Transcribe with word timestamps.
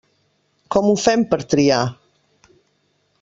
Com 0.75 0.87
ho 0.87 0.95
fem 1.03 1.27
per 1.33 1.39
triar? 1.55 1.83